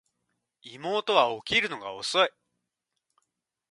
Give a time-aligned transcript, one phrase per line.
[0.63, 2.31] 妹は起きるのが遅い